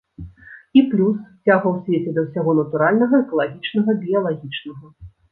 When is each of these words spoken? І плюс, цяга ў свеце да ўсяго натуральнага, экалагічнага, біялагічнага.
І 0.79 0.81
плюс, 0.91 1.17
цяга 1.47 1.67
ў 1.73 1.83
свеце 1.83 2.13
да 2.15 2.23
ўсяго 2.25 2.55
натуральнага, 2.59 3.19
экалагічнага, 3.25 3.95
біялагічнага. 4.07 4.85